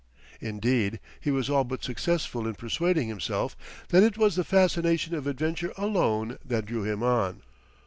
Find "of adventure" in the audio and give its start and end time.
5.13-5.73